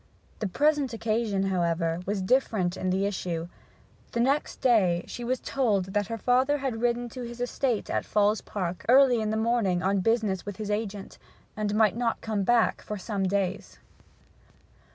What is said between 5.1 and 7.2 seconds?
was told that her father had ridden